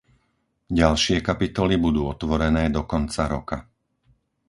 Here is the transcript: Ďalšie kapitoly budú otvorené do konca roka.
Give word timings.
Ďalšie 0.81 1.15
kapitoly 1.29 1.75
budú 1.85 2.01
otvorené 2.13 2.63
do 2.75 2.81
konca 2.93 3.23
roka. 3.33 3.57